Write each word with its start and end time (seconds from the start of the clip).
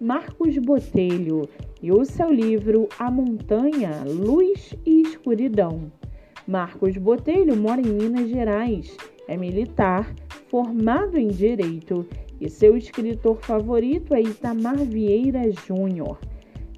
Marcos 0.00 0.58
Botelho 0.58 1.48
e 1.80 1.92
o 1.92 2.04
seu 2.04 2.32
livro 2.32 2.88
A 2.98 3.08
Montanha, 3.10 4.02
Luz 4.04 4.74
e 4.84 5.02
Escuridão. 5.02 5.92
Marcos 6.48 6.96
Botelho 6.96 7.56
mora 7.56 7.80
em 7.80 7.92
Minas 7.92 8.28
Gerais, 8.28 8.96
é 9.28 9.36
militar, 9.36 10.12
formado 10.48 11.16
em 11.16 11.28
Direito 11.28 12.04
e 12.40 12.50
seu 12.50 12.76
escritor 12.76 13.36
favorito 13.36 14.14
é 14.14 14.20
Itamar 14.20 14.78
Vieira 14.78 15.48
Júnior. 15.66 16.18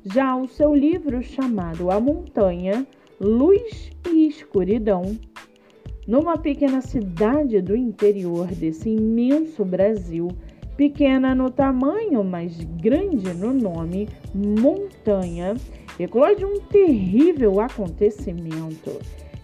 Já 0.04 0.36
o 0.36 0.46
seu 0.46 0.74
livro 0.74 1.22
chamado 1.22 1.90
A 1.90 1.98
Montanha, 1.98 2.86
Luz 3.18 3.90
e 4.06 4.28
Escuridão 4.28 5.18
numa 6.06 6.36
pequena 6.36 6.80
cidade 6.82 7.60
do 7.62 7.74
interior 7.74 8.46
desse 8.46 8.90
imenso 8.90 9.64
Brasil, 9.64 10.28
pequena 10.76 11.34
no 11.34 11.50
tamanho, 11.50 12.22
mas 12.22 12.58
grande 12.80 13.32
no 13.34 13.52
nome, 13.52 14.08
montanha, 14.34 15.54
eclode 15.98 16.44
um 16.44 16.60
terrível 16.60 17.60
acontecimento. 17.60 18.98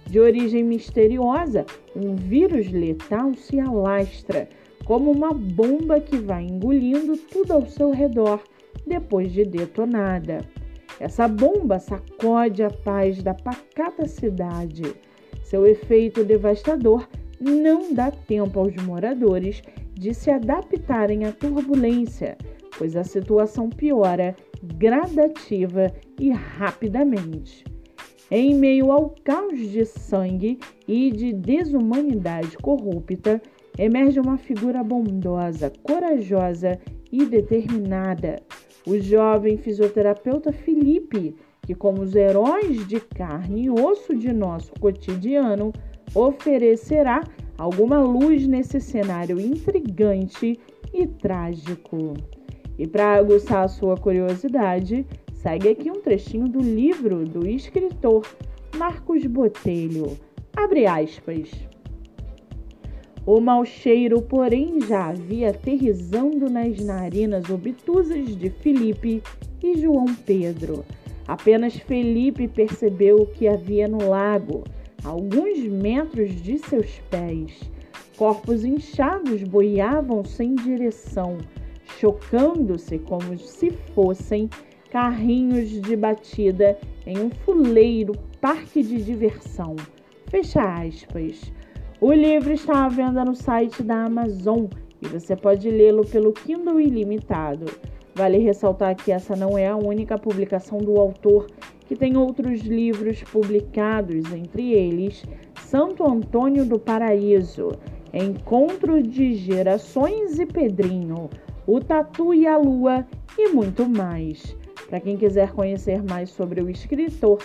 De 0.07 0.21
origem 0.21 0.63
misteriosa, 0.63 1.65
um 1.97 2.15
vírus 2.15 2.71
letal 2.71 3.35
se 3.35 3.59
alastra 3.59 4.49
como 4.85 5.11
uma 5.11 5.33
bomba 5.33 6.01
que 6.01 6.17
vai 6.17 6.45
engolindo 6.45 7.17
tudo 7.17 7.53
ao 7.53 7.67
seu 7.67 7.91
redor 7.91 8.41
depois 8.87 9.33
de 9.33 9.45
detonada. 9.45 10.41
Essa 11.01 11.27
bomba 11.27 11.79
sacode 11.79 12.63
a 12.63 12.71
paz 12.71 13.23
da 13.23 13.33
pacata 13.33 14.07
cidade 14.07 14.95
seu 15.53 15.67
efeito 15.67 16.25
devastador 16.25 17.07
não 17.39 17.93
dá 17.93 18.11
tempo 18.11 18.59
aos 18.59 18.75
moradores 18.77 19.63
de 20.03 20.13
se 20.13 20.31
adaptarem 20.31 21.25
à 21.25 21.31
turbulência, 21.33 22.37
pois 22.77 22.97
a 22.97 23.05
situação 23.05 23.71
piora 23.71 24.35
gradativa 24.77 25.87
e 26.19 26.31
rapidamente. 26.31 27.65
Em 28.29 28.53
meio 28.55 28.91
ao 28.91 29.15
caos 29.23 29.59
de 29.71 29.85
sangue 29.85 30.59
e 30.89 31.13
de 31.13 31.33
desumanidade 31.33 32.57
corrupta, 32.59 33.41
emerge 33.79 34.19
uma 34.19 34.37
figura 34.37 34.83
bondosa, 34.83 35.73
corajosa 35.83 36.79
e 37.13 37.25
determinada. 37.25 38.43
O 38.85 38.99
jovem 38.99 39.57
fisioterapeuta 39.57 40.51
Felipe 40.51 41.37
que, 41.65 41.75
como 41.75 42.03
os 42.03 42.17
heróis 42.17 42.87
de 42.89 42.99
carne 42.99 43.67
e 43.67 43.71
osso 43.71 44.17
de 44.17 44.33
nosso 44.33 44.73
cotidiano, 44.81 45.73
oferecerá 46.13 47.23
alguma 47.59 48.01
luz 48.01 48.47
nesse 48.47 48.81
cenário 48.81 49.41
intrigante 49.41 50.59
e 50.93 51.07
trágico. 51.07 52.15
E 52.79 52.87
para 52.87 53.15
aguçar 53.15 53.65
a 53.65 53.69
sua 53.69 53.97
curiosidade, 53.97 55.07
segue 55.35 55.69
aqui 55.69 55.91
um 55.91 56.01
trechinho 56.01 56.49
do 56.49 56.61
livro 56.61 57.25
do 57.25 57.47
escritor 57.47 58.27
Marcos 58.77 59.25
Botelho. 59.27 60.17
Abre 60.57 60.87
aspas. 60.87 61.51
O 63.25 63.41
mau 63.41 63.65
cheiro, 63.65 64.21
porém, 64.21 64.81
já 64.81 65.11
havia 65.11 65.51
aterrizando 65.51 66.51
nas 66.51 66.81
narinas 66.85 67.49
obtusas 67.49 68.37
de 68.37 68.51
Felipe 68.51 69.23
e 69.63 69.79
João 69.79 70.07
Pedro. 70.27 70.85
Apenas 71.29 71.77
Felipe 71.77 72.49
percebeu 72.49 73.19
o 73.19 73.27
que 73.27 73.47
havia 73.47 73.87
no 73.87 74.09
lago, 74.09 74.65
alguns 75.05 75.59
metros 75.61 76.41
de 76.41 76.59
seus 76.59 77.01
pés. 77.11 77.61
Corpos 78.17 78.65
inchados 78.65 79.43
boiavam 79.43 80.25
sem 80.25 80.55
direção, 80.55 81.39
chocando-se 81.99 82.99
como 82.99 83.37
se 83.39 83.71
fossem 83.95 84.49
carrinhos 84.91 85.71
de 85.81 85.97
batida 85.97 86.79
em 87.07 87.19
um 87.19 87.31
fuleiro 87.31 88.13
parque 88.41 88.83
de 88.83 89.03
diversão. 89.03 89.75
Fecha 90.29 90.61
aspas. 90.61 91.53
O 92.01 92.13
livro 92.13 92.53
está 92.53 92.85
à 92.85 92.89
venda 92.89 93.25
no 93.25 93.35
site 93.35 93.83
da 93.83 94.05
Amazon 94.05 94.67
e 95.01 95.09
você 95.09 95.35
pode 95.35 95.71
lê-lo 95.71 96.07
pelo 96.07 96.33
Kindle 96.33 96.81
Ilimitado. 96.81 97.67
Vale 98.15 98.39
ressaltar 98.39 98.95
que 98.95 99.11
essa 99.11 99.35
não 99.35 99.57
é 99.57 99.69
a 99.69 99.77
única 99.77 100.19
publicação 100.19 100.79
do 100.79 100.99
autor, 100.99 101.47
que 101.87 101.97
tem 101.97 102.17
outros 102.17 102.61
livros 102.61 103.23
publicados, 103.23 104.33
entre 104.33 104.73
eles 104.73 105.25
Santo 105.61 106.05
Antônio 106.05 106.65
do 106.65 106.79
Paraíso, 106.79 107.73
Encontro 108.13 109.03
de 109.03 109.35
Gerações 109.35 110.39
e 110.39 110.47
Pedrinho, 110.47 111.29
O 111.67 111.81
Tatu 111.81 112.33
e 112.35 112.47
a 112.47 112.59
Lua 112.59 113.07
e 113.39 113.49
muito 113.49 113.89
mais. 113.89 114.57
Para 114.89 115.01
quem 115.01 115.17
quiser 115.17 115.53
conhecer 115.53 116.03
mais 116.03 116.31
sobre 116.31 116.61
o 116.61 116.69
escritor 116.69 117.39